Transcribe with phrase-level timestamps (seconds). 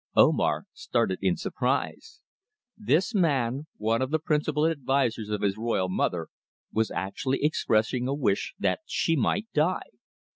[0.15, 2.21] Omar started in surprise.
[2.75, 6.29] This man, one of the principal advisers of his royal mother,
[6.73, 9.91] was actually expressing a wish that she might die!